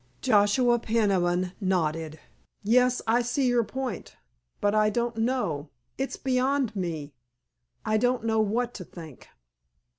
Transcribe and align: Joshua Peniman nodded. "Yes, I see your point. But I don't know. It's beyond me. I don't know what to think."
Joshua 0.19 0.79
Peniman 0.79 1.51
nodded. 1.61 2.19
"Yes, 2.63 3.03
I 3.05 3.21
see 3.21 3.45
your 3.47 3.63
point. 3.63 4.15
But 4.59 4.73
I 4.73 4.89
don't 4.89 5.15
know. 5.17 5.69
It's 5.95 6.17
beyond 6.17 6.75
me. 6.75 7.13
I 7.85 7.97
don't 7.97 8.23
know 8.23 8.39
what 8.41 8.73
to 8.73 8.83
think." 8.83 9.29